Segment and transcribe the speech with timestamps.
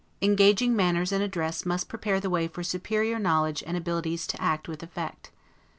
[0.23, 4.67] Engaging manners and address must prepare the way for superior knowledge and abilities to act
[4.67, 5.29] with effect.